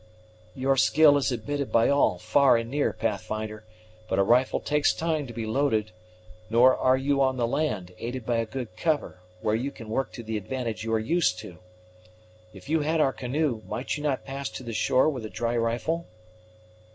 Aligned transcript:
"Your 0.55 0.77
skill 0.77 1.15
is 1.15 1.31
admitted 1.31 1.71
by 1.71 1.87
all, 1.87 2.17
far 2.17 2.57
and 2.57 2.71
near, 2.71 2.91
Pathfinder; 2.91 3.65
but 4.09 4.17
a 4.17 4.23
rifle 4.23 4.59
takes 4.59 4.95
time 4.95 5.27
to 5.27 5.33
be 5.33 5.45
loaded; 5.45 5.91
nor 6.49 6.75
are 6.75 6.97
you 6.97 7.21
on 7.21 7.37
the 7.37 7.45
land, 7.45 7.91
aided 7.99 8.25
by 8.25 8.37
a 8.37 8.47
good 8.47 8.75
cover, 8.75 9.19
where 9.41 9.53
you 9.53 9.69
can 9.69 9.89
work 9.89 10.11
to 10.13 10.23
the 10.23 10.37
advantage 10.37 10.83
you 10.83 10.91
are 10.91 10.97
used 10.99 11.37
to. 11.41 11.59
If 12.51 12.67
you 12.67 12.79
had 12.79 12.99
our 12.99 13.13
canoe, 13.13 13.61
might 13.67 13.95
you 13.95 14.01
not 14.01 14.25
pass 14.25 14.49
to 14.49 14.63
the 14.63 14.73
shore 14.73 15.07
with 15.07 15.23
a 15.23 15.29
dry 15.29 15.55
rifle?" 15.55 16.07